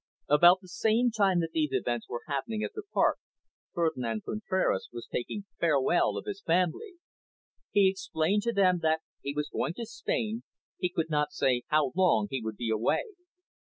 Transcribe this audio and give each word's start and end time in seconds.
About 0.27 0.61
the 0.61 0.67
same 0.67 1.11
time 1.11 1.41
that 1.41 1.51
these 1.53 1.69
events 1.71 2.09
were 2.09 2.23
happening 2.25 2.63
at 2.63 2.73
the 2.73 2.81
Park, 2.91 3.19
Ferdinand 3.75 4.23
Contraras 4.25 4.89
was 4.91 5.05
taking 5.11 5.45
farewell 5.59 6.17
of 6.17 6.25
his 6.25 6.41
family. 6.41 6.93
He 7.69 7.87
explained 7.87 8.41
to 8.41 8.51
them 8.51 8.79
that 8.81 9.01
he 9.21 9.35
was 9.35 9.49
going 9.53 9.75
to 9.75 9.85
Spain, 9.85 10.41
he 10.79 10.89
could 10.89 11.11
not 11.11 11.31
say 11.31 11.65
how 11.67 11.91
long 11.95 12.25
he 12.31 12.41
would 12.41 12.57
be 12.57 12.71
away. 12.71 13.03